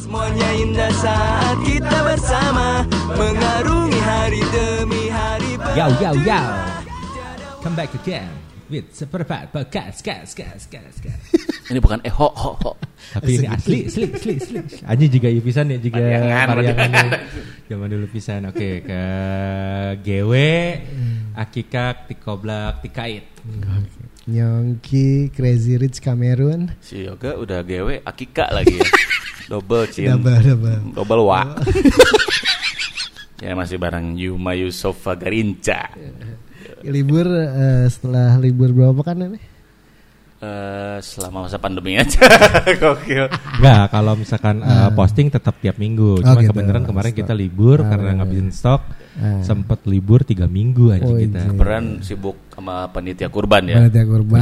[0.00, 2.88] Semuanya indah saat kita bersama
[3.20, 6.40] Mengarungi hari demi hari Yo yo yo.
[7.60, 8.32] Come back again
[8.72, 11.20] with seperempat podcast, gas, gas, gas, gas.
[11.68, 12.72] Ini bukan eh ho ho ho.
[13.12, 14.58] Tapi ini asli, asli, asli, asli.
[14.88, 16.00] Aja juga ya pisan ya juga
[16.48, 17.06] pariangan
[17.68, 18.48] Zaman dulu pisan.
[18.48, 19.02] Oke, ke
[20.00, 20.32] GW,
[21.36, 23.28] Akikak, Tikoblak, Tikait.
[24.30, 28.86] Nyongki Crazy Rich Cameroon Si Yoga udah GW Akika lagi ya.
[29.50, 30.14] Double cin.
[30.14, 31.42] Double double Double wa.
[33.42, 35.90] ya masih bareng Yuma Yusofa Garinca.
[36.86, 39.40] Libur eh, setelah libur berapa kan ini?
[40.40, 42.24] Eh, selama masa pandemi aja.
[42.80, 43.28] Gokil.
[43.60, 46.16] Enggak, kalau misalkan uh, posting tetap tiap minggu.
[46.16, 46.56] Oh, Cuma gitu.
[46.56, 48.56] kebenaran kemarin kita libur Ah, karena iya, ngabisin iya.
[48.56, 48.82] stok.
[49.20, 49.42] Ah.
[49.44, 51.44] Sempet libur tiga minggu aja Oh, kita.
[51.44, 51.52] iya.
[51.52, 53.84] Peran sibuk sama panitia kurban ya.
[53.84, 54.40] Panitia kurban,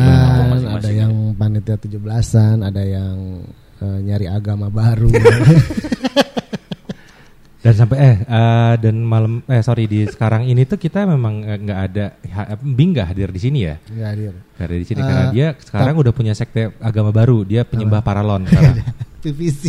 [0.54, 1.00] Masing-masing ada ya.
[1.02, 3.16] yang panitia 17-an, ada yang
[3.80, 5.10] eh, nyari agama baru.
[7.58, 11.58] Dan sampai eh eh, dan malam eh sorry di sekarang ini tuh kita memang eh,
[11.58, 13.74] nggak ada ha- Bing nggak hadir di sini ya.
[13.82, 14.32] Nggak hadir.
[14.38, 17.42] Nggak hadir di sini Eh, karena dia sekarang udah punya sekte agama baru.
[17.42, 18.78] Dia penyembah paralon sekarang.
[19.26, 19.62] PVC.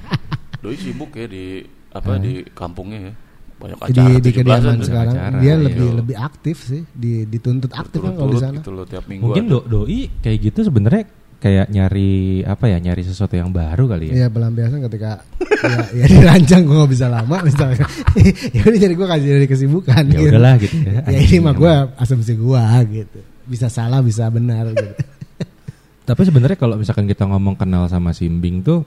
[0.62, 3.12] Doi sibuk ya di apa di kampungnya ya.
[3.56, 5.54] Banyak di acara di 17-an kediaman sekarang acara, dia iya.
[5.56, 8.60] lebih lebih aktif sih, di dituntut aktif kan kalau di sana.
[8.60, 9.24] gitu loh tiap minggu.
[9.26, 9.52] Mungkin ada.
[9.52, 11.04] do doi kayak gitu sebenarnya
[11.46, 14.14] kayak nyari apa ya nyari sesuatu yang baru kali ya.
[14.18, 15.22] Iya pelampiasan ketika
[15.62, 17.86] ya, ya dirancang gue gak bisa lama misalnya
[18.56, 21.06] ya udah jadi gue kasih dari kesibukan Ya udahlah gitu ya.
[21.06, 21.72] ya ini mah gue
[22.02, 24.94] asumsi gue gitu bisa salah bisa benar gitu
[26.06, 28.82] Tapi sebenarnya kalau misalkan kita ngomong kenal sama Simbing tuh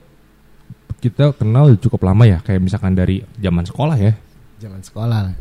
[1.00, 4.12] kita kenal cukup lama ya kayak misalkan dari zaman sekolah ya.
[4.60, 5.36] zaman sekolah lah.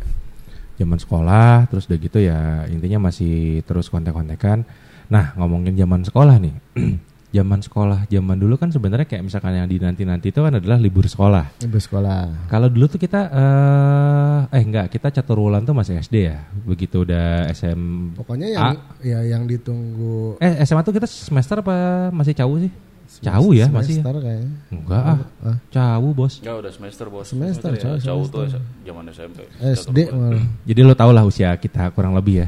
[0.79, 4.63] zaman sekolah terus udah gitu ya intinya masih terus kontek-kontekan
[5.11, 6.55] nah ngomongin zaman sekolah nih
[7.29, 11.05] zaman sekolah zaman dulu kan sebenarnya kayak misalkan yang di nanti-nanti itu kan adalah libur
[11.05, 16.15] sekolah ibu sekolah kalau dulu tuh kita eh eh enggak kita caturulan tuh masih SD
[16.25, 21.75] ya begitu udah SM pokoknya yang ya yang ditunggu eh SMA tuh kita semester apa
[22.09, 22.73] masih cawu sih
[23.19, 24.01] cawu ya masih ya?
[24.01, 25.57] semester kayaknya enggak ah Ah.
[25.69, 27.25] cawu bos Ya udah semester bos.
[27.25, 27.81] Semester, ya.
[27.83, 28.61] coy, Jauh tuh semester.
[28.83, 29.37] zaman SMP.
[29.59, 32.47] SD malah jadi lo tau lah usia kita kurang lebih ya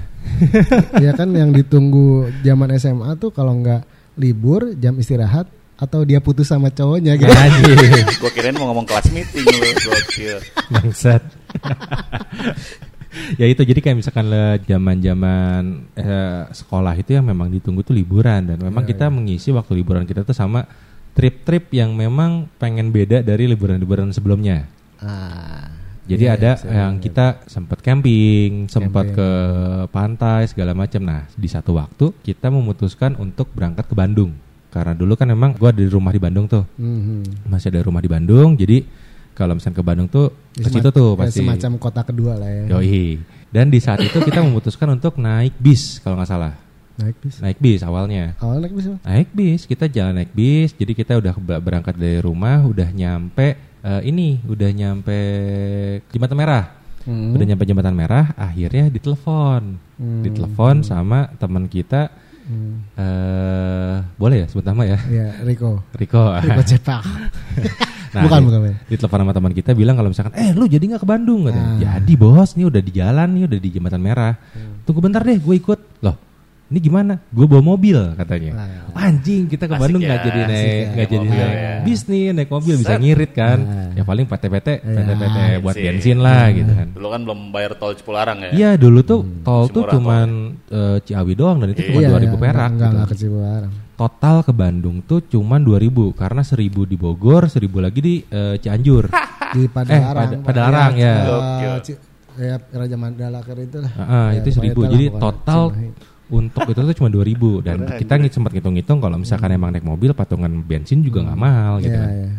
[0.99, 3.81] ya kan yang ditunggu zaman SMA tuh kalau nggak
[4.19, 5.47] libur jam istirahat
[5.81, 7.33] atau dia putus sama cowoknya gitu
[8.21, 9.69] Gua kirain mau ngomong kelas meeting lu.
[9.81, 10.37] Gokil.
[10.69, 11.25] Bangsat.
[13.41, 15.61] ya itu jadi kayak misalkan le zaman-zaman
[15.97, 20.21] eh, sekolah itu yang memang ditunggu tuh liburan dan memang kita mengisi waktu liburan kita
[20.21, 20.69] tuh sama
[21.17, 24.69] trip-trip yang memang pengen beda dari liburan-liburan sebelumnya.
[25.01, 25.80] ah
[26.11, 27.03] Jadi Iya, ada iya, saya yang ingat.
[27.03, 29.29] kita sempat camping, sempat ke
[29.87, 31.01] pantai segala macam.
[31.01, 34.35] Nah, di satu waktu kita memutuskan untuk berangkat ke Bandung.
[34.67, 36.63] Karena dulu kan memang gua ada di rumah di Bandung tuh.
[36.73, 37.45] Mhm.
[37.45, 38.55] Masih ada rumah di Bandung.
[38.55, 38.83] Jadi
[39.31, 43.19] kalau misalnya ke Bandung tuh ke situ tuh pasti semacam kota kedua lah ya Yoi.
[43.47, 46.55] Dan di saat itu kita memutuskan untuk naik bis kalau nggak salah.
[46.93, 48.35] naik bis Naik bis awalnya.
[48.37, 48.97] awal naik bis apa?
[49.03, 50.69] Naik bis, kita jalan naik bis.
[50.71, 55.17] Jadi kita udah ber- berangkat dari rumah, udah nyampe eh, ini, udah nyampe
[56.09, 56.65] Jembatan Merah.
[57.01, 57.33] Hmm.
[57.33, 59.61] Udah nyampe Jembatan Merah, akhirnya ditelepon.
[59.97, 60.21] Hmm.
[60.21, 62.09] Ditelepon sama teman kita
[62.41, 62.83] Hmm.
[62.97, 64.97] eh boleh ya sebut nama ya?
[65.07, 66.35] ya Riko Riko.
[66.35, 66.99] Riko Cepak
[68.11, 68.75] Nah, bukan di- bukan bukan.
[68.91, 71.47] Ditelepon sama teman kita bilang kalau misalkan, eh lu jadi nggak ke Bandung?
[71.47, 71.63] Katanya.
[71.63, 71.77] Ah.
[71.79, 74.33] Jadi bos, ini udah di jalan nih, udah di jembatan merah.
[74.51, 74.83] Hmm.
[74.83, 75.79] Tunggu bentar deh, gue ikut.
[76.03, 76.17] Loh,
[76.71, 77.19] ini gimana?
[77.27, 78.51] Gue bawa mobil katanya.
[78.55, 79.03] Ah.
[79.03, 81.51] Anjing, kita ke Asik Bandung ya, nggak jadi asik naik, ya, nggak jadi mobil naik
[81.53, 81.73] ya.
[81.81, 82.99] bis nih, naik mobil bisa Set.
[82.99, 83.59] ngirit kan?
[83.61, 83.89] Ah.
[83.91, 84.95] Ya paling PT-PT, Iya.
[84.97, 85.85] PT-PT buat Bensin.
[85.85, 86.87] bensin lah gitu kan.
[86.91, 88.51] Dulu kan belum bayar tol Cipularang ya.
[88.51, 90.27] Iya dulu tuh tol Masih tuh cuman
[90.65, 92.69] eh, Ciawi doang dan itu cuma Iya, 2000 perak.
[92.69, 92.87] enggak gitu.
[92.89, 97.99] enggak ke Cipularang Total ke Bandung tuh cuman 2000 karena 1000 di Bogor, 1000 lagi
[97.99, 99.11] di eh, Cianjur.
[99.53, 101.15] di Padalarang Pada- Padalarang, ya.
[101.83, 101.99] Ci-
[102.33, 104.87] ya Raja Mandala Ker itu lah Ah, Ya, itu seribu.
[104.87, 105.75] Jadi total.
[106.31, 107.27] Untuk itu tuh cuma 2000
[107.61, 111.73] dan kita ngi- sempat ngitung-ngitung kalau misalkan emang naik mobil patungan bensin juga nggak mahal
[111.77, 112.09] gitu Iya, kan.
[112.09, 112.29] iya.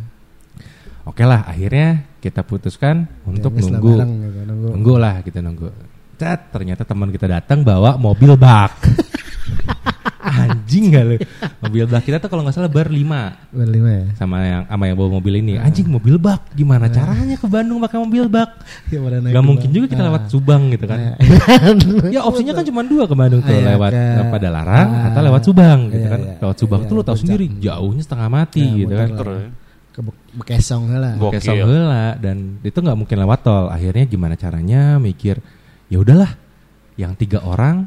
[1.03, 3.91] Oke lah, akhirnya kita putuskan untuk Ya, wis lah nunggu.
[3.93, 4.69] bareng gitu, nunggu.
[4.71, 5.69] Nunggu lah kita nunggu.
[6.15, 8.71] Cat, ternyata teman kita datang bawa mobil bak.
[10.83, 11.17] Anjing gak lu?
[11.63, 15.11] Mobil bak kita tuh kalau nggak salah berlima berlima ya sama yang sama yang bawa
[15.15, 15.55] mobil ini.
[15.55, 18.51] Anjing mobil bak, gimana caranya ke Bandung pakai mobil bak?
[18.89, 20.09] Ya, Gak mungkin juga kita Ah.
[20.11, 20.99] lewat Subang gitu kan.
[22.09, 25.07] ya opsinya kan cuma dua ke Bandung tuh Ah, iya, lewat ke- ke Padalarang ah,
[25.09, 26.21] atau lewat Subang gitu iya, kan.
[26.21, 26.35] iya.
[26.41, 29.09] Lewat Subang Iya, tuh lu tahu sendiri jauhnya setengah mati Ya, gitu kan.
[29.93, 31.37] ke Be- Bekesong lah Gokil.
[31.39, 33.69] Kesong heula dan itu nggak mungkin lewat tol.
[33.69, 35.39] Akhirnya gimana caranya mikir
[35.87, 36.33] ya udahlah
[36.97, 37.87] yang tiga orang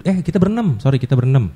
[0.00, 1.50] eh kita berenam sorry kita berenam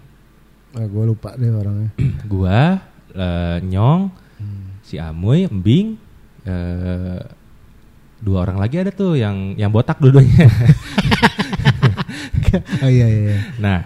[0.84, 1.88] gue lupa deh orangnya
[2.32, 2.76] gua
[3.16, 4.12] eh, nyong
[4.86, 5.98] si Amoy, Embing,
[6.46, 7.18] eh,
[8.22, 10.46] dua orang lagi ada tuh yang yang botak dua-duanya.
[12.86, 13.34] oh iya iya.
[13.34, 13.38] iya.
[13.58, 13.78] nah,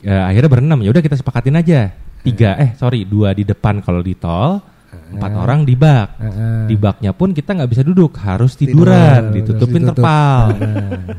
[0.00, 0.80] eh, akhirnya berenam.
[0.80, 1.92] Ya udah kita sepakatin aja.
[2.24, 4.56] Tiga, eh sorry, dua di depan kalau di tol,
[5.12, 6.08] empat orang di bak.
[6.70, 10.00] Di baknya pun kita nggak bisa duduk, harus tiduran, Tiduran, ditutupin harus ditutup.
[10.00, 10.42] terpal.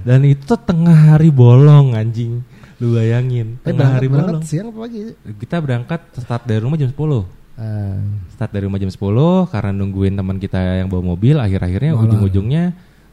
[0.08, 2.42] Dan itu tengah hari bolong anjing.
[2.82, 5.00] Lu bayangin, Eh, tengah hari berangkat siang apa pagi?
[5.38, 7.24] Kita berangkat start dari rumah jam 10.
[7.54, 8.02] Ah,
[8.34, 12.04] Start dari rumah jam 10 karena nungguin teman kita yang bawa mobil, akhir-akhirnya Malam.
[12.10, 12.64] ujung-ujungnya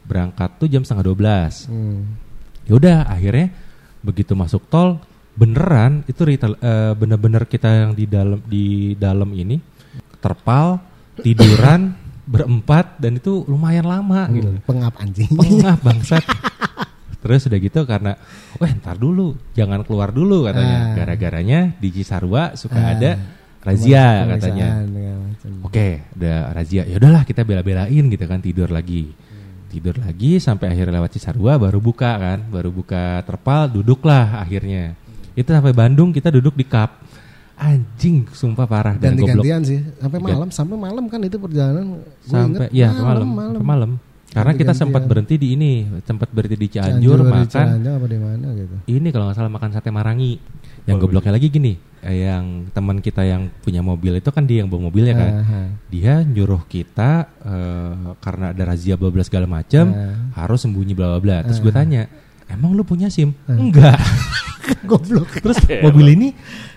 [0.01, 1.69] berangkat tuh jam setengah 12.
[1.69, 1.99] hmm.
[2.65, 3.53] Ya udah, akhirnya
[4.01, 4.97] begitu masuk tol
[5.31, 9.61] beneran itu retail eh, bener-bener kita yang di dalam di dalam ini
[10.19, 10.81] terpal
[11.21, 11.93] tiduran
[12.33, 14.49] berempat dan itu lumayan lama gitu.
[14.65, 15.29] Pengap anjing.
[15.31, 16.23] Pengap bangsat.
[17.31, 18.11] Terus udah gitu karena,
[18.59, 20.91] wah ntar dulu, jangan keluar dulu katanya.
[20.91, 20.95] Ah.
[20.99, 22.91] Gara-garanya di Cisarua suka Ah.
[22.91, 23.11] ada
[23.63, 24.83] razia katanya.
[25.63, 26.83] Oke, udah razia.
[26.83, 29.15] Ya udahlah kita bela-belain gitu kan tidur lagi.
[29.71, 34.99] Tidur lagi sampai akhirnya lewat Cisarua baru buka kan, baru buka terpal, duduklah akhirnya.
[35.31, 36.99] Itu sampai Bandung kita duduk di kap.
[37.55, 39.39] Anjing, sumpah parah dan goblok.
[39.47, 39.79] Ganti-gantian sih.
[40.03, 42.03] Sampai malam, sampai malam kan itu perjalanan.
[42.27, 43.91] Sampai inget ya malam, sampai malam.
[44.31, 48.07] Karena kita sempat berhenti di ini, sempat berhenti di Cianjur, Cianjur, di makan Ciranjang apa
[48.07, 48.75] di mana gitu.
[48.87, 50.33] ini kalau nggak salah makan sate marangi.
[50.81, 54.69] Yang gobloknya lagi gini, eh, yang teman kita yang punya mobil itu kan dia yang
[54.71, 55.31] bawa mobilnya kan.
[55.45, 55.61] Aha.
[55.91, 60.31] Dia nyuruh kita eh, karena ada razia bla bla segala macam Ah.
[60.41, 61.37] harus sembunyi bla bla bla.
[61.45, 62.07] Terus gue tanya,
[62.47, 63.99] "Emang lu punya SIM?" Enggak.
[64.89, 65.27] Goblok.
[65.37, 66.27] Terus mobil ini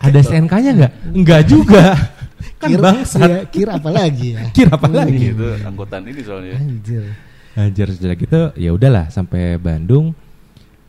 [0.02, 0.92] ada STNK-nya enggak?
[1.08, 1.84] Enggak juga.
[2.60, 3.24] kan Kir, bangsat.
[3.24, 4.42] iya, kir apa lagi ya?
[4.52, 5.32] Kira apa lagi?
[5.32, 6.56] Itu angkutan ini soalnya.
[6.60, 7.04] Anjir.
[7.54, 10.14] Anjir sudah gitu ya udahlah sampai Bandung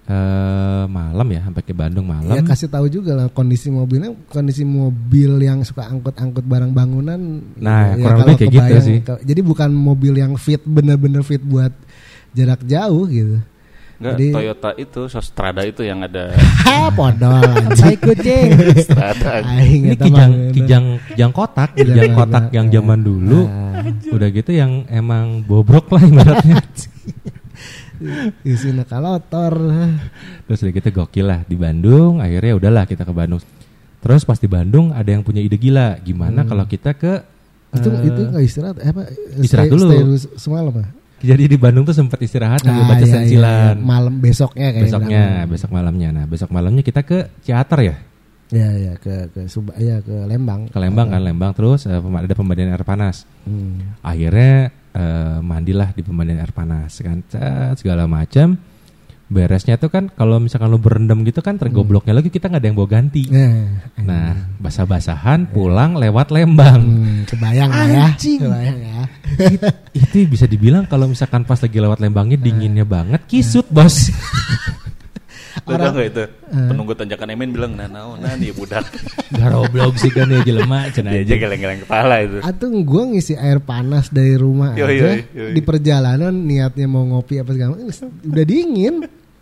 [0.06, 2.38] eh malam ya sampai ke Bandung malam.
[2.38, 7.42] Ya kasih tahu juga lah kondisi mobilnya, kondisi mobil yang suka angkut-angkut barang bangunan.
[7.58, 8.98] Nah, ya kurang lebih kayak gitu sih.
[9.02, 11.74] Jadi bukan mobil yang fit bener-bener fit buat
[12.38, 13.42] jarak jauh gitu.
[13.96, 16.36] Enggak, Jadi- Toyota itu, Strada itu yang ada
[16.68, 17.96] Ha, podol anjing.
[17.98, 18.48] kucing.
[18.82, 19.40] Strada.
[19.58, 23.48] Ini kijang kijang kijang kotak, Kijang kotak yang zaman dulu.
[23.48, 23.88] Ah.
[24.12, 26.60] Udah gitu yang emang bobrok lah ibaratnya.
[28.44, 29.56] Isi nakalotor.
[30.46, 32.20] Terus udah gitu gokil lah di Bandung.
[32.20, 33.40] Akhirnya udahlah kita ke Bandung.
[33.98, 35.98] Terus pas di Bandung ada yang punya ide gila.
[36.00, 37.24] Gimana kalau kita ke
[37.72, 39.02] Itu eh, itu nggak istirahat eh, apa?
[39.38, 39.86] istirahat stay- dulu.
[39.86, 40.88] stay dulu semalam ah?
[41.26, 43.76] Jadi di Bandung tuh sempat istirahat sambil Ah, baca iya, iya, sensilan.
[43.76, 43.82] iya.
[43.82, 46.10] Malam besoknya kayak Besoknya, besok malamnya.
[46.14, 47.96] Nah, besok malamnya kita ke Ciater ya.
[48.54, 50.70] Ya ya ke ke Suba ya ke Lembang.
[50.70, 53.26] Ke Lembang kan, Lembang terus pem- ada pemandian air panas.
[53.42, 53.98] Hmm.
[54.06, 57.26] Akhirnya eh, mandilah di pemandian air panas kan,
[57.74, 58.54] segala macam.
[59.26, 62.78] Beresnya tuh kan kalau misalkan lu berendam gitu kan tergobloknya lagi kita nggak ada yang
[62.78, 63.26] bawa ganti.
[63.26, 66.78] Nah, Nah, basah-basahan pulang lewat Lembang.
[66.80, 68.08] hmm, kebayang lah ya.
[68.14, 69.02] Kebayang ya.
[69.42, 69.66] It-
[69.98, 74.14] itu bisa dibilang kalau misalkan pas lagi lewat Lembangnya dinginnya banget, kisut bos.
[75.64, 76.24] Lu tau gak itu?
[76.52, 78.84] Penunggu tanjakan Emen bilang, nah naon, nah nih budak.
[79.40, 82.38] Garoblok sih kan ya jelema cenah Dia aja geleng-geleng kepala itu.
[82.44, 85.52] Atau gue ngisi air panas dari rumah Yoi, aja yoi, yoi.
[85.56, 87.88] di perjalanan niatnya mau ngopi apa segala macam,
[88.22, 88.96] udah dingin.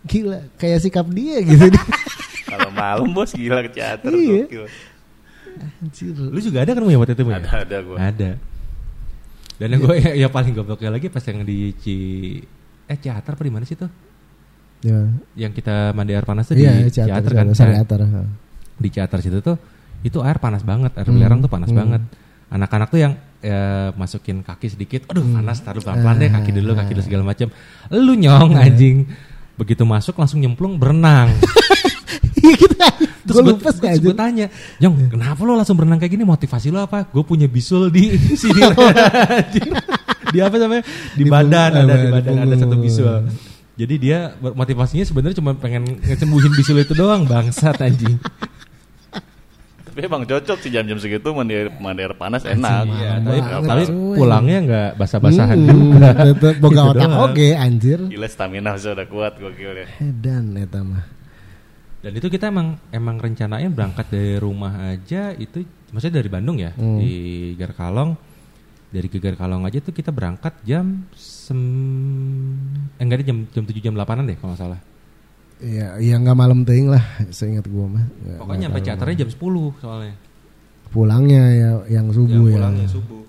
[0.04, 1.66] Gila, kayak sikap dia gitu.
[2.50, 4.46] Kalau malam bos gila ke teater Iya.
[4.46, 4.64] gokil.
[5.54, 6.14] Anjir.
[6.14, 7.38] Lu juga ada kan Mu, ya waktu itu Mu, ya?
[7.40, 7.96] Ada ada gua.
[7.98, 8.30] Ada.
[9.54, 11.96] Dan yang gue ya, ya paling gobloknya lagi pas yang di Ci
[12.84, 13.88] eh Ciater apa di mana sih tuh?
[14.84, 15.00] Ya.
[15.34, 17.46] Yang kita mandi air panas tuh Iya, di Ciater, Ciater kan.
[17.56, 18.28] Ciater, Nah,
[18.76, 19.56] di Ciater situ tuh
[20.02, 21.78] itu air panas banget, air Hmm, belerang tuh panas hmm.
[21.78, 22.02] banget.
[22.52, 25.40] Anak-anak tuh yang eh, masukin kaki sedikit, aduh Hmm.
[25.40, 26.94] panas, taruh pelan-pelan deh kaki dulu, kaki Ah.
[26.94, 27.48] dulu segala macam.
[27.90, 29.08] Lu nyong anjing.
[29.54, 31.32] Begitu masuk langsung nyemplung berenang.
[32.44, 32.92] Iya.
[33.24, 34.12] Terus Gue gue lupa sih aja.
[34.12, 36.28] tanya, Jong, kenapa lo langsung berenang kayak gini?
[36.28, 37.08] Motivasi lo apa?
[37.08, 38.60] Gue punya bisul di sini.
[40.28, 40.84] Di apa namanya?
[41.16, 43.24] Di, Di badan ada di badan ada satu bisul.
[43.74, 48.22] Jadi dia motivasinya sebenarnya cuma pengen ngesembuhin bisul itu doang, bangsat anjing.
[49.84, 52.82] Tapi emang cocok sih jam-jam segitu mandi air, mandi air panas enak.
[52.84, 53.82] Iya, tapi, tapi
[54.14, 56.10] pulangnya nggak basah-basahan Hmm, juga.
[56.58, 57.98] boga Gitu otak oke anjir.
[58.10, 59.86] Gila stamina sudah kuat gokil ya.
[59.98, 61.06] Edan eta mah.
[62.02, 66.74] Dan itu kita emang emang rencanain berangkat dari rumah aja itu maksudnya dari Bandung ya
[66.74, 66.98] Hmm.
[66.98, 67.14] di
[67.54, 68.18] Garkalong
[68.90, 71.06] dari ke Garkalong aja tuh kita berangkat jam
[71.44, 71.60] sem
[72.96, 74.80] eh enggak ada jam jam 7 jam 8an deh kalau nggak salah.
[75.60, 78.04] Iya, iya nggak malam teuing lah, seingat gua mah.
[78.04, 80.14] Nggak- Pokoknya nggak sampai charternya jam 10 soalnya.
[80.88, 82.56] Pulangnya ya yang subuh ya.
[82.56, 83.22] pulangnya subuh.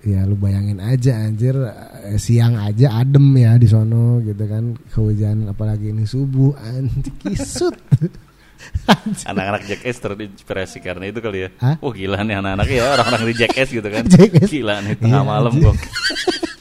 [0.00, 5.50] Ya lu bayangin aja anjir eh, siang aja adem ya di sono gitu kan kehujanan
[5.50, 7.74] apalagi ini subuh anjir kisut.
[9.28, 11.48] Anak-anak Jackass terinspirasi karena itu kali ya.
[11.58, 11.76] Hah?
[11.78, 14.02] Wah gila nih anak-anak ya orang-orang di Jackass gitu kan.
[14.14, 14.48] Jackass.
[14.48, 15.76] Gila nih tengah Iya, malam anjing.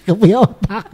[0.07, 0.15] Kok.
[0.15, 0.85] Kepunya otak.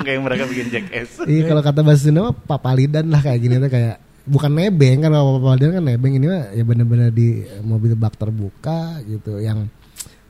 [0.00, 1.10] Kayak mereka bikin Jackass.
[1.24, 3.96] Iya kalau kata bahasa Sunda mah papalidan lah kayak gini tuh kayak
[4.28, 7.28] bukan nebeng kan kalau papalidan kan nebeng ini mah ya bener-bener di
[7.64, 9.64] mobil bak terbuka gitu yang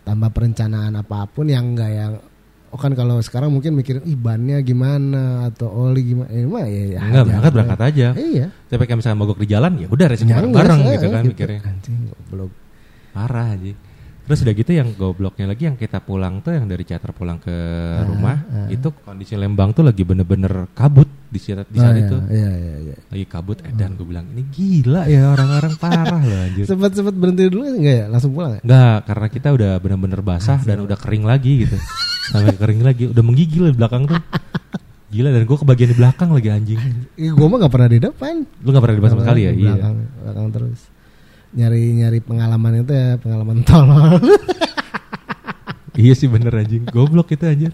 [0.00, 2.12] tanpa perencanaan apa pun yang enggak yang
[2.70, 6.84] oh kan kalau sekarang mungkin mikirin ih bannya gimana atau oli gimana ini mah ya,
[6.96, 8.08] ya Enggak berangkat berangkat aja.
[8.14, 8.46] Iya.
[8.70, 11.06] Tapi kayak misalnya mogok di jalan ya udah resiko Ya, bareng, enggak, bareng saya, gitu
[11.10, 11.30] kan gitu.
[11.34, 11.60] mikirnya.
[11.66, 12.52] Anjing goblok.
[13.10, 13.72] Parah aja.
[14.30, 17.50] Terus udah gitu yang gobloknya lagi yang kita pulang tuh yang dari Cater pulang ke
[18.06, 18.38] rumah
[18.70, 22.14] itu kondisi Lembang tuh lagi bener-bener kabut di saat di saat Ah, itu.
[22.30, 22.96] Iya iya iya.
[23.10, 26.62] Lagi kabut edan gue bilang ini gila ya orang-orang parah loh anjir.
[26.62, 28.06] Sempat sempat berhenti dulu enggak ya?
[28.06, 28.60] Langsung pulang ya?
[28.62, 31.74] Enggak, karena kita udah bener-bener basah dan udah kering lagi gitu.
[32.30, 34.22] Sampai kering lagi, udah menggigil di belakang tuh.
[35.10, 36.78] Gila dan gue kebagian di belakang lagi anjing.
[37.18, 38.46] Ih, gua mah gak pernah di depan.
[38.62, 39.50] Lu gak pernah di belakang sama sekali ya?
[39.50, 39.72] Di Iya.
[39.74, 40.80] Belakang, belakang terus.
[41.50, 44.22] Nyari nyari pengalaman itu ya, pengalaman tolol.
[45.92, 46.86] Iya sih bener anjing.
[46.86, 47.72] Goblok itu anjir.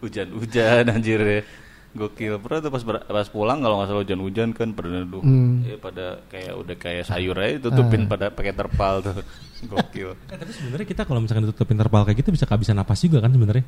[0.00, 1.40] Hujan-hujan anjir ya.
[1.88, 2.36] Gokil.
[2.38, 5.64] Pernah tuh pas ber- pas pulang kalau nggak salah hujan-hujan kan pada duh, Hmm.
[5.64, 8.08] ya pada kayak udah kayak sayur aja tutupin Ah.
[8.08, 9.18] pada pakai terpal tuh.
[9.72, 10.12] Gokil.
[10.28, 13.32] Eh, tapi sebenarnya kita kalau misalkan ditutupin terpal kayak gitu bisa kehabisan napas juga kan
[13.32, 13.64] sebenarnya.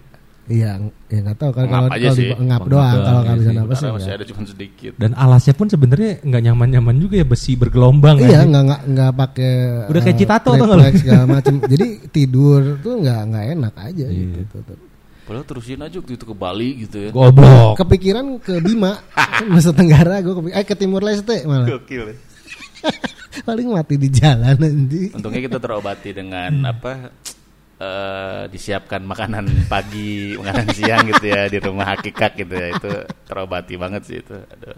[0.50, 2.26] Iya, ya nggak tahu kan Ngap kalau aja kalau sih.
[2.26, 3.54] di- ngap doang kalau nggak bisa sih.
[3.54, 3.80] napas sih.
[3.80, 4.92] Karena masih ada cuma sedikit.
[4.96, 8.16] Dan alasnya pun sebenarnya nggak nyaman-nyaman juga ya besi bergelombang.
[8.18, 9.52] Iya, nggak nggak nggak pakai.
[9.86, 11.54] Udah kayak Citato tuh refleks segala macam.
[11.62, 14.24] Jadi tidur tuh nggak nggak enak aja Iya.
[14.34, 14.40] gitu.
[14.50, 14.78] tuh, tuh.
[15.22, 17.10] Padahal terusin aja waktu itu ke Bali gitu ya.
[17.10, 17.78] Goblok.
[17.78, 18.98] Kepikiran ke Bima,
[19.46, 21.70] Nusa Tenggara, gue kepik eh ke Timur Leste malah.
[21.70, 22.02] Gokil.
[22.04, 22.16] ya.
[23.46, 25.14] Paling mati di jalan nanti.
[25.14, 27.14] Untungnya kita terobati dengan apa?
[27.80, 32.68] Eh disiapkan makanan pagi, makanan siang gitu ya di rumah hakikat gitu ya.
[32.76, 32.92] Itu
[33.24, 34.36] terobati banget sih itu.
[34.36, 34.76] Aduh.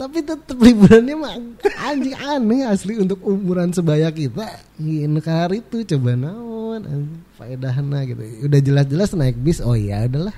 [0.00, 1.36] Tapi tetap liburannya mah
[1.84, 4.48] anjing aneh asli untuk umuran sebaya kita.
[4.80, 6.82] Ini hari itu coba naon
[7.36, 8.24] faedahna gitu.
[8.48, 9.60] Udah jelas-jelas naik bis.
[9.60, 10.34] Oh iya udahlah.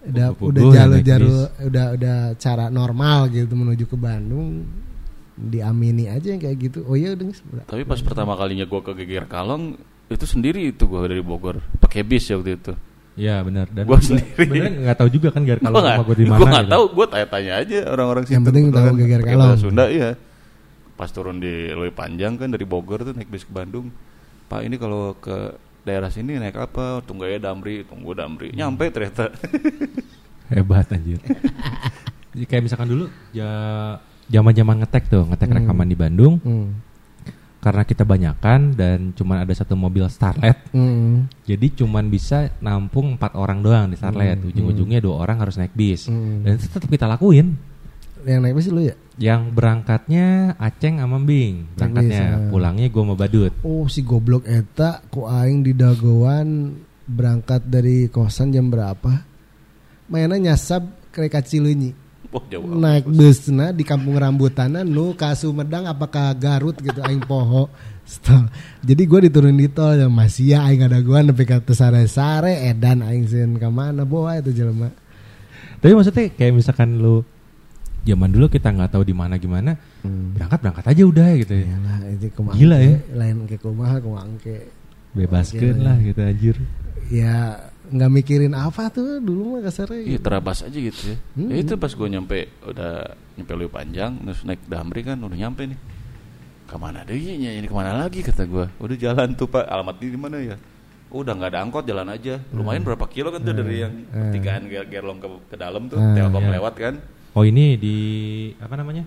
[0.00, 4.66] Udah Pupuh-pupuh udah ya jalur naik jalur udah udah cara normal gitu menuju ke Bandung.
[5.40, 6.84] Diamini aja yang kayak gitu.
[6.84, 7.32] Oh iya udah.
[7.64, 9.78] Tapi pas pertama kalinya gua ke Geger Kalong
[10.10, 12.72] itu sendiri itu gua dari Bogor pakai bis ya waktu itu.
[13.14, 13.66] Iya benar.
[13.68, 14.42] Dan Gua sendiri.
[14.42, 16.36] Bener nggak tahu juga kan Gar Gua kalau rumah gue di mana.
[16.36, 16.72] gua nggak gitu.
[16.72, 18.34] tahu, gua tanya-tanya aja orang-orang situ.
[18.34, 19.38] Yang penting tahu pakai Kalong.
[19.40, 20.10] bahasa Sunda iya.
[20.92, 23.88] Pas turun di Loi Panjang kan dari Bogor tuh naik bis ke Bandung.
[24.46, 25.36] Pak ini kalau ke
[25.80, 27.00] daerah sini naik apa?
[27.00, 28.50] Tunggu ya Damri, tunggu Damri.
[28.50, 29.30] Nyampe ternyata.
[30.50, 31.22] Hebat anjir.
[32.30, 33.50] Jadi kayak misalkan dulu ya
[34.26, 35.56] zaman-zaman ngetek tuh, ngetek Hmm.
[35.56, 36.68] rekaman di Bandung Hmm.
[37.60, 40.56] Karena kita banyakan dan cuman ada satu mobil Starlet.
[40.72, 41.28] Hmm.
[41.44, 44.40] Jadi cuman bisa nampung empat orang doang di Starlet.
[44.40, 46.08] Ujung-ujungnya dua orang harus naik bis.
[46.08, 46.40] Hmm.
[46.40, 47.60] Dan itu tetap kita lakuin.
[48.24, 48.96] Yang naik bis lu ya?
[49.20, 51.68] Yang berangkatnya Aceng sama Bing.
[51.76, 52.48] Berangkatnya, ah.
[52.48, 53.52] pulangnya gue sama Badut.
[53.60, 59.28] Oh si goblok eta ku aing di dagoan berangkat dari kosan jam berapa?
[60.08, 61.99] Mainnya nyasab kereka Cileunyi.
[62.30, 62.62] Wah, jauh.
[62.62, 67.66] Naik busna di kampung rambutana nu ka Sumedang apakah Garut gitu aing poho.
[68.06, 68.50] Stop.
[68.82, 72.66] Jadi gue diturun di tol ya masih ya aing ada gua nepi ka teu sare-sare
[72.66, 74.90] edan aing sieun ka mana bawa itu jelema.
[75.78, 77.22] Tapi maksudnya kayak misalkan lu
[78.02, 81.66] zaman dulu kita nggak tahu di mana gimana, berangkat berangkat aja udah gitu ya.
[81.70, 82.54] Yalah itu kumaha.
[82.58, 82.96] Gila ya.
[83.14, 84.70] Lain ke kumaha kumaha ke.
[85.10, 86.56] Bebaskan Gila, lah gitu anjir.
[87.10, 90.06] Ya nggak mikirin apa tuh dulu mah kasarnya.
[90.06, 91.16] Iya terabas aja gitu ya.
[91.34, 91.50] Hmm.
[91.50, 95.66] Ya itu pas gue nyampe udah nyampe Loi Panjang terus naik Damri kan udah nyampe
[95.66, 95.78] nih.
[96.70, 98.66] Ke mana deh ya, ini ke mana lagi kata gue.
[98.78, 99.66] Udah jalan tuh pak.
[99.66, 100.56] Alamat ini di mana ya?
[101.10, 102.38] Oh, udah nggak ada angkot jalan aja.
[102.54, 105.98] Lumayan berapa kilo kan tuh dari yang pertigaan Ger- Gerlong ke, ke dalam tuh.
[105.98, 106.14] Hmm.
[106.14, 106.54] Telkom iya.
[106.62, 106.94] lewat kan.
[107.34, 107.96] Oh ini di
[108.62, 109.02] apa namanya?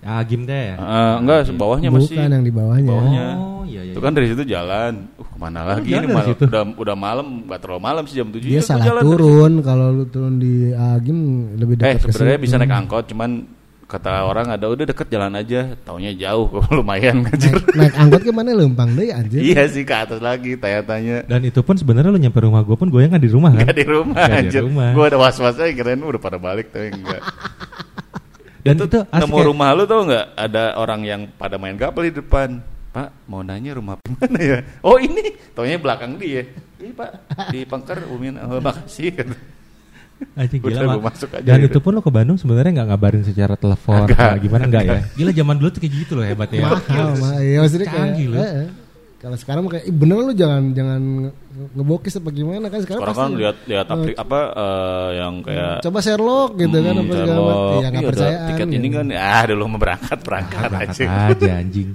[0.00, 0.72] Agim teh.
[0.72, 2.16] Eh, enggak sebawahnya masih.
[2.16, 2.88] Bukan yang di bawahnya.
[2.88, 3.26] bawahnya.
[3.36, 3.92] Oh iya iya.
[3.92, 5.12] Itu kan dari situ jalan.
[5.14, 6.44] Uh ke mana lagi jalan ini dari mal- situ?
[6.46, 10.36] udah udah malam nggak terlalu malam sih jam 7 Dia salah turun kalau lu turun
[10.36, 11.18] di Agim
[11.54, 13.30] lebih Eh dekat ke sebenarnya bisa naik angkot cuman
[13.84, 18.52] kata orang ada udah deket jalan aja taunya jauh lumayan anjir naik angkot ke mana
[18.52, 19.40] lempang deh anjir.
[19.40, 22.86] iya sih ke atas lagi tanya-tanya Dan itu pun sebenarnya lu nyampe rumah gue pun
[22.86, 23.64] gue yang nggak di rumah kan.
[23.64, 24.62] Gak di rumah Nggak di anjir.
[24.92, 27.18] Gue ada was-was aja kirain udah pada balik tapi enggak
[28.60, 29.44] Dan itu, asik Nemu ya.
[29.48, 33.78] rumah lu tau nggak ada orang yang pada main gapel di depan Pak mau nanya
[33.78, 36.44] rumah mana ya Oh ini taunya belakang dia
[36.80, 37.10] Iya pak
[37.52, 39.12] di Pangkar Umin oh, makasih
[40.20, 41.04] Udah, gila, Mak.
[41.12, 41.72] masuk aja Dan gitu.
[41.72, 44.36] itu pun lo ke Bandung sebenarnya nggak ngabarin secara telepon Agak.
[44.44, 45.00] gimana enggak ya?
[45.16, 46.60] Gila zaman dulu tuh kayak gitu loh hebatnya.
[46.68, 47.40] Mahal mah.
[47.40, 48.36] Ya maksudnya kayak Canggih lu.
[49.20, 49.22] Eh, eh.
[49.22, 51.34] Kalau sekarang kayak "Ih, bener lu jangan jangan nge-
[51.74, 55.72] ngebokis apa gimana kan sekarang Sekarang kan pasti lihat lihat aplik apa eh, yang kayak
[55.80, 57.44] coba Sherlock gitu kan Hmm, apa segala Sherlock.
[57.44, 57.60] macam.
[57.60, 58.48] Ya Iya, ada percayaan.
[58.48, 58.76] Tiket gitu.
[58.76, 61.28] ini kan ah dulu mau berangkat berangkat Berangkat aja.
[61.30, 61.88] aja anjing.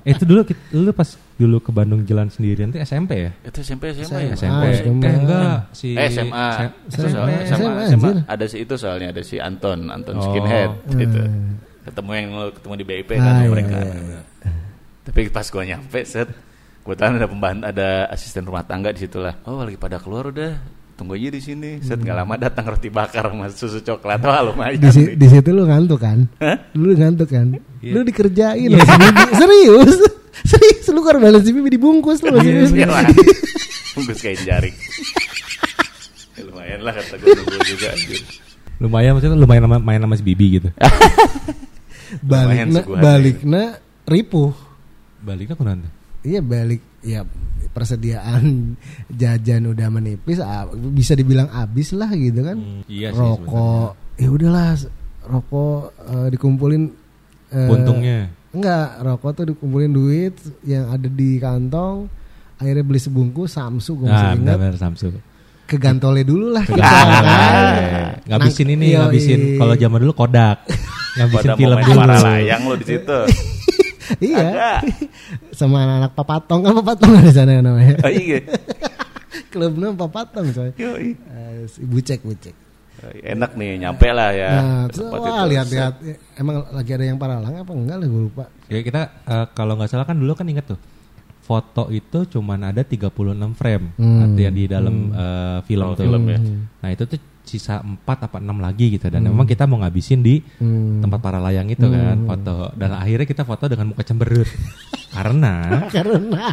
[0.00, 0.40] Eh, itu dulu
[0.74, 3.32] lu pas dulu ke Bandung jalan sendirian tuh SMP ya?
[3.42, 4.32] Itu SMP SMA ya?
[4.34, 4.64] SMP.
[4.76, 5.00] SMA.
[5.02, 6.46] Eh enggak si Eh SMA.
[6.82, 8.08] Itu SMA, soalnya SMA, SMA, SMA.
[8.10, 8.16] anjir.
[8.26, 10.24] Ada si itu soalnya ada si Anton, Anton Oh.
[10.26, 11.20] Skinhead gitu.
[11.20, 11.56] Hmm.
[11.82, 13.76] Ketemu yang lo ketemu di BIP Ah, kan iya, mereka.
[13.80, 14.20] iya,
[15.02, 16.28] Tapi pas gua nyampe set
[16.90, 19.38] kebetulan ada pembantu ada asisten rumah tangga di situ lah.
[19.46, 20.58] Oh, lagi pada keluar udah.
[20.98, 21.70] Tunggu aja di sini.
[21.80, 24.18] Set nggak lama datang roti bakar sama susu coklat.
[24.20, 24.74] Wah, lumayan.
[24.76, 24.82] Hmm.
[24.82, 26.26] di, si- di situ lu ngantuk kan?
[26.42, 26.58] Hah?
[26.74, 27.54] Lu ngantuk kan?
[27.78, 27.92] Iya.
[27.94, 29.22] Lu dikerjain loh si Bibi.
[29.38, 29.96] Serius?
[30.50, 33.06] Serius lu korban si Bibi dibungkus lu masih Iya lah.
[33.94, 34.74] Bungkus kain jaring.
[36.34, 38.20] Ya, lumayan lah kata gue nunggu juga anjir.
[38.80, 40.68] lumayan maksudnya lumayan sama, main sama si Bibi gitu.
[42.20, 43.02] Balikna suguhannya.
[43.04, 43.62] balikna
[44.04, 44.52] ripuh.
[45.20, 45.88] Baliknya kunanta.
[46.20, 47.24] Iya balik ya
[47.72, 48.76] persediaan
[49.20, 50.36] jajan udah menipis
[50.92, 52.58] bisa dibilang habis lah gitu kan.
[52.86, 54.76] iya sih rokok ya udahlah
[55.22, 56.82] rokok eh, dikumpulin
[57.48, 58.28] eh, Untungnya.
[58.52, 62.04] enggak rokok tuh dikumpulin duit yang ada di kantong
[62.56, 65.08] akhirnya beli sebungkus Samsu gue masih Nah, ingat benar Samsu.
[65.64, 67.08] ke Gantole dulu lah kita kan.
[68.28, 68.98] ngabisin ini, yoi.
[69.00, 70.66] ngabisin kalau zaman dulu Kodak.
[71.16, 71.96] ngabisin film dulu.
[71.96, 73.18] para layang lo di situ.
[74.18, 74.70] Iya Ada.
[75.58, 78.38] sama anak-anak papatong kan papatong di sana namanya Oh, iya.
[79.52, 81.08] klubnya papatong coy Yoi.
[81.66, 82.54] Si bucek bucek
[83.00, 84.50] Enak nih nyampe lah ya.
[84.54, 85.94] nah terus, wah lihat-lihat
[86.36, 89.88] emang lagi ada yang paralang apa enggak lah gue lupa Ya kita eh, kalau nggak
[89.88, 90.76] salah kan dulu kan inget tuh
[91.40, 93.10] foto itu cuman ada 36
[93.54, 94.22] frame Hmm.
[94.22, 96.04] artinya di dalam eh, film Oh, tuh.
[96.04, 96.38] film ya.
[96.78, 97.18] Nah itu tuh
[97.50, 101.02] sisa 4 apa 6 lagi gitu dan memang kita mau ngabisin di Hmm.
[101.02, 104.46] tempat para layang itu kan foto dan akhirnya kita foto dengan muka cemberut
[105.16, 105.54] karena
[105.94, 106.46] karena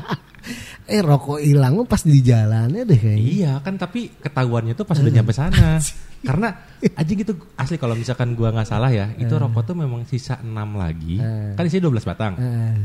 [0.87, 5.11] eh rokok hilang pas di jalannya deh kayaknya Iya kan tapi ketahuannya tuh pas udah
[5.11, 5.77] nyampe sana.
[6.17, 6.49] Karena
[6.97, 10.49] aja gitu asli kalau misalkan gua nggak salah ya, itu rokok tuh memang sisa 6
[10.73, 11.21] lagi.
[11.21, 11.53] Eh.
[11.53, 12.33] Kan isinya 12 batang.
[12.41, 12.75] Eh,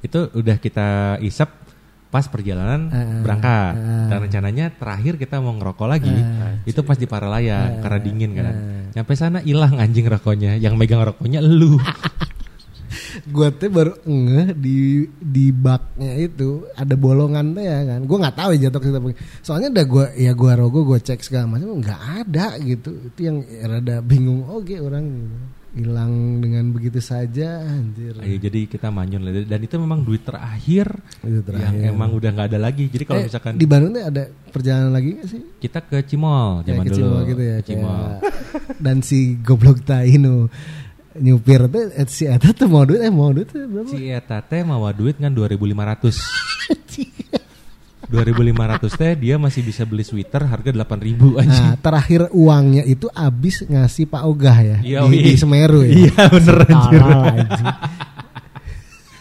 [0.00, 0.88] Itu udah kita
[1.20, 1.50] isep
[2.12, 3.24] pas perjalanan Eh.
[3.24, 3.72] berangkat.
[3.72, 4.06] Eh.
[4.12, 6.12] Dan rencananya terakhir kita mau ngerokok lagi.
[6.62, 8.54] itu pas di Paralayang karena dingin kan.
[8.92, 10.60] Nyampe sana hilang anjing rokoknya.
[10.60, 11.80] Yang megang rokoknya elu.
[13.22, 18.36] gue tuh baru ngeh di di baknya itu ada bolongan tuh ya kan gue nggak
[18.36, 18.98] tahu ya jatuh ke situ
[19.44, 23.44] soalnya udah gue ya gue rogo gue cek segala macam nggak ada gitu itu yang
[23.64, 25.36] rada bingung oke orang gitu.
[25.72, 29.32] Hilang dengan begitu saja anjir Ayo, jadi kita manyun lah.
[29.42, 30.84] dan itu memang duit terakhir,
[31.18, 31.64] Itu terakhir.
[31.72, 32.86] yang emang udah nggak ada lagi.
[32.86, 36.60] Jadi kalau Eh, misalkan di Bandung tuh ada perjalanan lagi gak sih kita ke Cimol
[36.62, 38.04] zaman ke dulu Cimol gitu ya Cimol.
[38.84, 40.52] dan si goblok tainu
[41.14, 44.40] nyupir tuh eh, si Eta tuh mau duit eh mau duit tuh berapa si eta
[44.40, 46.12] teh mawa duit kan 2500
[48.12, 48.52] 2500
[48.92, 54.04] teh dia masih bisa beli sweater harga 8000 anjing Nah, terakhir uangnya itu habis ngasih
[54.04, 55.90] Pak Ogah ya Iya, di, di Semeru ya.
[56.06, 57.02] Iya, bener, anjir.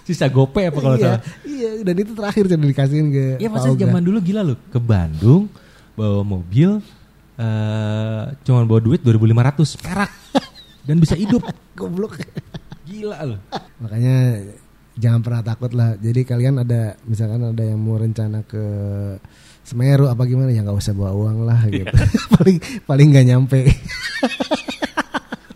[0.02, 3.56] Sisa gope apa kalau iya, salah iya, dan itu terakhir jadi dikasihin ke Iya Pak
[3.56, 3.80] masa Ogah.
[3.82, 5.48] zaman dulu gila loh ke Bandung
[5.94, 6.82] bawa mobil
[7.34, 10.12] eh cuman bawa duit 2500 perak
[10.84, 11.42] dan bisa hidup
[11.78, 12.18] Goblok.
[12.84, 13.40] gila loh
[13.78, 14.42] Makanya
[14.94, 15.96] jangan pernah takut lah.
[15.96, 18.64] Jadi kalian ada misalkan ada yang mau rencana ke
[19.62, 21.86] Semeru apa gimana ya nggak usah bawa uang lah Iya.
[21.86, 21.96] gitu.
[22.36, 23.60] paling paling nggak nyampe.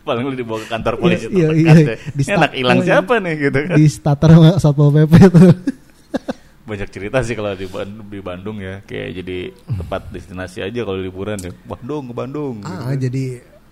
[0.06, 1.98] Paling lu dibawa ke kantor polisi Iya, terdekat iya, ya.
[1.98, 3.74] di Ini start- anak hilang oh, siapa nih gitu kan.
[3.74, 5.50] di starter sama Satpol PP tuh.
[6.70, 8.86] Banyak cerita sih kalau di, Ban- di Bandung ya.
[8.86, 11.50] Kayak jadi tempat destinasi aja kalau liburan ya.
[11.64, 12.54] Bandung ke Bandung.
[12.62, 12.70] gitu.
[12.72, 13.26] Ah, jadi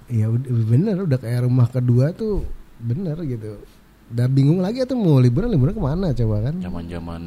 [0.09, 0.25] ya
[0.65, 2.41] bener udah kayak rumah kedua tuh
[2.79, 3.61] bener gitu.
[4.13, 6.53] Udah bingung lagi tuh mau liburan liburan ke mana coba kan?
[6.59, 7.21] Zaman-zaman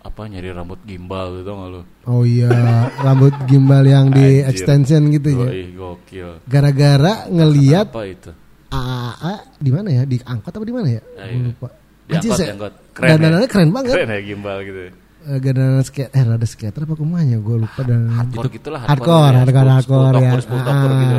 [0.00, 1.80] apa nyari rambut gimbal gitu nggak lu?
[2.06, 2.48] Oh iya
[2.96, 4.48] rambut gimbal yang di Anjir.
[4.48, 5.48] extension gitu ya.
[5.70, 6.40] Gokil.
[6.44, 8.32] Gara-gara ngelihat Apa itu?
[8.68, 10.02] AAA di mana ya?
[10.02, 11.02] Di angkot apa di mana ya?
[11.14, 11.44] Ah, Gua iya.
[11.44, 11.68] lupa.
[11.68, 12.72] Di Anjir, angkot, saya- angkot.
[12.90, 13.12] Keren ya?
[13.14, 13.94] dandanannya keren banget.
[13.94, 14.80] Keren ya gimbal gitu.
[15.24, 17.36] Eh, Dandanan skate, eh rada skater apa kumanya?
[17.38, 19.72] Gue lupa dan Hardcore gitulah, hardcore, hardcore, hardcore, ya.
[19.72, 20.12] hardcore, Sepuluh ya.
[20.24, 21.16] topper, sepuluh topper Ah, gitu.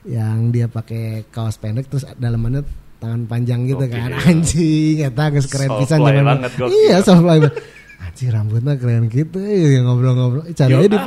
[0.00, 2.62] Yang dia pakai kaos pendek terus dalamannya
[3.00, 3.96] tangan panjang gitu Gokil.
[3.96, 4.10] kan.
[4.28, 6.50] Anjing, eta geus keren pisan zaman banget.
[6.60, 7.52] Iya, banget.
[8.00, 10.44] Anjing rambutnya keren gitu ya ngobrol-ngobrol.
[10.44, 10.98] Eh, Cari aja di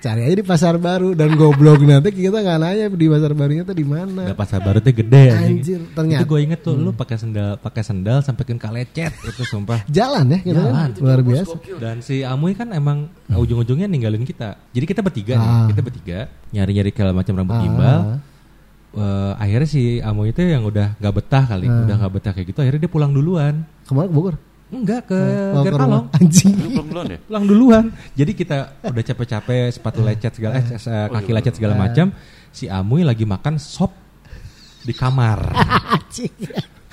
[0.00, 3.72] cari aja di pasar baru dan goblok nanti kita nggak nanya di pasar barunya tuh
[3.72, 4.28] di mana.
[4.28, 6.20] Nah, pasar baru tuh gede Anjir, ternyata.
[6.20, 9.80] Itu gue inget tuh lu pakai sendal pakai sendal sampai ke kalecet itu sumpah.
[9.88, 10.72] Jalan ya kita Jalan.
[10.76, 11.56] kan luar biasa.
[11.80, 14.60] Dan si Amuy kan emang ujung-ujungnya ninggalin kita.
[14.70, 15.66] Jadi kita bertiga nih, Ah.
[15.72, 16.18] kita bertiga
[16.52, 17.62] nyari-nyari segala macam rambut Ah.
[17.64, 18.00] gimbal.
[18.94, 21.82] Eh, akhirnya si Amuy itu yang udah nggak betah kali, Ah.
[21.82, 22.58] udah nggak betah kayak gitu.
[22.62, 23.66] Akhirnya dia pulang duluan.
[23.82, 24.34] Ke mana ke Bogor?
[24.70, 25.18] Enggak ke
[25.54, 26.06] Oh, ke Gerkalong.
[26.06, 26.18] rumah.
[26.18, 26.54] Anjing.
[26.56, 27.18] Belum belum ya?
[27.26, 27.84] Pulang duluan.
[28.14, 32.06] Jadi kita udah capek-capek sepatu lecet segala eh, eh, kaki lecet segala macam.
[32.50, 33.90] Si Amuy lagi makan sop
[34.82, 35.50] di kamar.
[35.98, 36.34] Anjing.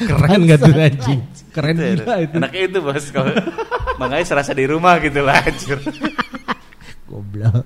[0.02, 1.22] Keren gak tuh anjing?
[1.54, 2.36] Keren Itu ya, gila itu.
[2.42, 3.34] Enaknya itu bos kalau
[4.02, 5.78] makanya serasa di rumah gitu lah anjir.
[7.06, 7.66] Goblok.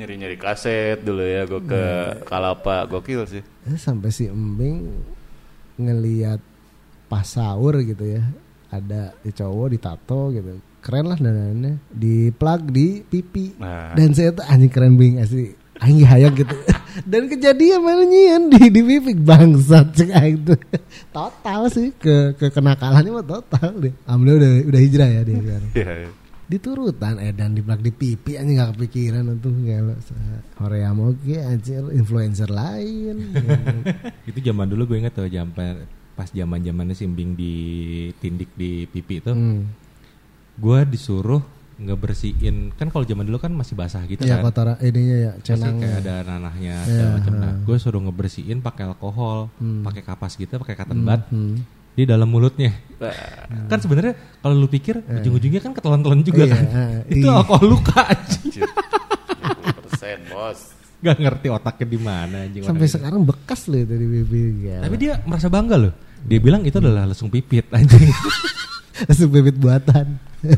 [0.00, 1.82] Nyari-nyari kaset dulu ya gue ke
[2.24, 3.42] Kalapa gokil sih.
[3.68, 4.88] Eh, Sampai si Embing
[5.76, 6.40] ngeliat
[7.12, 8.24] pas sahur gitu ya.
[8.72, 10.56] Ada di cowok ditato gitu.
[10.80, 11.76] Keren lah danannya.
[11.92, 13.60] Di plug di pipi.
[13.60, 13.92] Nah.
[13.92, 15.52] Dan saya tuh anjing keren bing asli.
[15.76, 16.56] Anjing hayang gitu.
[17.12, 20.60] Dan kejadian mana nyian di di pipi bangsat cek aing tuh.
[21.12, 23.92] Total sih ke ke kenakalannya mah total deh.
[24.08, 25.70] Alhamdulillah udah udah hijrah ya dia sekarang.
[26.52, 29.96] Diturutan edan di plug di pipi anjing gak kepikiran untuk kalau
[30.52, 33.32] Korea mau ke anjir influencer lain
[34.28, 39.32] itu zaman dulu gue inget tuh zaman pas zaman zamannya simbing ditindik di pipi itu.
[39.32, 39.60] hmm.
[40.60, 41.40] Gue disuruh
[41.80, 44.52] ngebersihin kan kalau zaman dulu kan masih basah gitu ya kan.
[44.52, 47.32] kotoran ininya ya cenang kayak ada nanahnya segala macam.
[47.40, 49.80] Nah, gue suruh ngebersihin pakai alkohol, Hmm.
[49.82, 51.56] pakai kapas gitu, pakai cotton bud hmm.
[51.92, 52.72] Di dalam mulutnya.
[52.96, 56.64] Nah, Kan sebenarnya kalau lu pikir ujung-ujungnya kan ketelan-telan juga Iya, kan.
[57.12, 57.36] Itu iya.
[57.36, 58.42] alkohol luka anjing.
[58.48, 58.68] anjir.
[60.22, 60.58] 20% bos.
[61.02, 62.62] Gak ngerti otaknya di mana anjing.
[62.62, 64.60] sampai orang sekarang bekas loh itu di pipi itu.
[64.64, 64.78] ya.
[64.80, 65.92] Tapi dia merasa bangga loh.
[66.22, 68.06] Dia bilang itu adalah lesung pipit anjing.
[69.08, 70.06] Langsung bibit buatan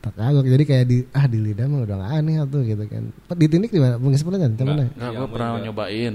[0.00, 3.04] tak kagok jadi kayak di ah di lidah mah udah gak aneh tuh gitu kan
[3.36, 6.14] ditindik di mana pengisi pelajaran Enggak, mana enggak, Iya, gue pernah nyobain.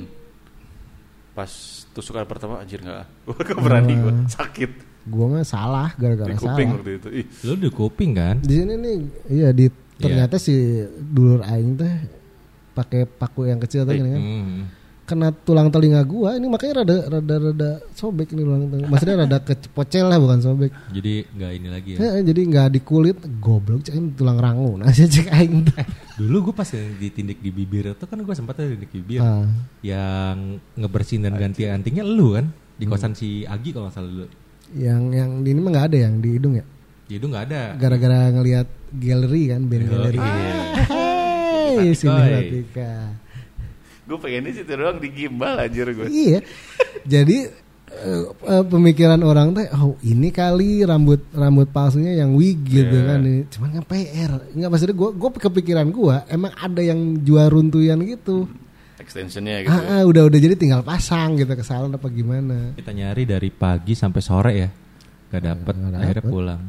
[1.35, 1.51] Pas
[1.91, 3.05] tusukan pertama anjir enggak.
[3.27, 4.71] Gue gak berani gue sakit
[5.05, 7.07] gua mah salah gara-gara di kuping salah waktu itu.
[7.13, 8.35] Ih, lu di kuping kan?
[8.41, 8.97] di sini nih
[9.29, 11.93] iya di ternyata si dulur aing teh
[12.73, 14.59] pakai paku yang kecil tuh Eh, gini kan Hmm.
[15.05, 19.37] Kena tulang telinga gua ini makanya rada rada rada sobek nih tulang telinga maksudnya rada
[19.39, 21.97] kepocel lah bukan sobek Jadi nggak ini lagi ya.
[22.01, 25.61] Eh, jadi nggak di kulit goblok cek ini tulang rangu nah saya cek aing
[26.15, 29.19] Dulu gue pas ditindik di bibir itu kan gue sempat ditindik di bibir.
[29.19, 29.45] Ah.
[29.79, 30.37] Yang
[30.73, 34.27] ngebersihin dan ganti antingnya lu kan di kosan si Agi kalau nggak salah dulu.
[34.73, 36.65] yang yang di ini mah nggak ada yang di hidung ya
[37.05, 37.61] Di hidung nggak ada.
[37.77, 40.53] gara-gara ngelihat galeri kan band galeri iya.
[41.75, 42.65] Hey, sini.
[44.05, 46.05] Gue pengennya situ doang di gimbal anjir gue.
[46.05, 46.39] Iya.
[47.03, 47.37] Jadi
[47.87, 48.23] eh,
[48.63, 53.07] pemikiran orang teh oh ini kali rambut rambut palsunya yang wig gitu Iya.
[53.07, 58.01] kan cuman kan PR nggak maksudnya gue gue kepikiran gue emang ada yang jual runtuyan
[58.01, 58.45] gitu
[58.95, 59.69] Extensionnya gitu.
[59.69, 63.91] ah, ah, udah udah jadi tinggal pasang gitu kesalahan apa gimana Kita nyari dari pagi
[63.91, 64.69] sampai sore ya.
[65.27, 66.31] Gak dapet, Nggak akhirnya dapet.
[66.31, 66.61] pulang.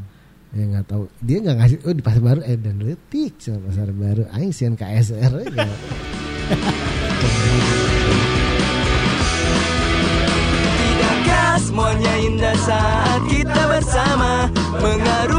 [0.49, 3.89] ya nggak tahu dia nggak ngasih oh di pasar baru eh dan letik sama pasar
[3.91, 5.69] baru aing sian KSR ya.
[10.77, 14.53] Tidakkah semuanya indah saat kita bersama?
[14.85, 15.36] Mengaruh